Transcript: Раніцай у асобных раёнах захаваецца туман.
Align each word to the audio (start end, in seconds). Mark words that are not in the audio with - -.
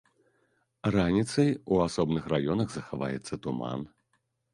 Раніцай 0.95 1.49
у 1.75 1.77
асобных 1.87 2.23
раёнах 2.33 2.67
захаваецца 2.77 3.33
туман. 3.45 3.85